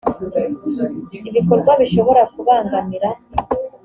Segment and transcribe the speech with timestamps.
[1.29, 3.09] ibikorwa bishobora kubangamira